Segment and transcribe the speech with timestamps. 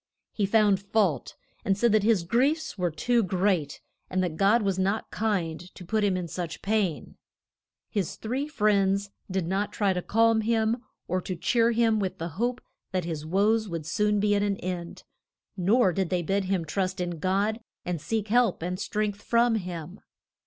[0.33, 4.79] He found fault, and said that his griefs were too great, and that God was
[4.79, 7.17] not kind to put him in such pain.
[7.87, 10.77] His three friends did not try to calm him,
[11.07, 12.61] or to cheer him with the hope
[12.91, 15.03] that his woes would soon be at an end,
[15.55, 19.99] nor did they bid him trust in God and seek help and strength from him.